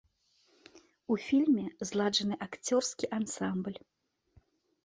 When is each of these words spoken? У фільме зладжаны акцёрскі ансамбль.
У 1.15 1.17
фільме 1.25 1.65
зладжаны 1.89 2.35
акцёрскі 2.47 3.05
ансамбль. 3.19 3.79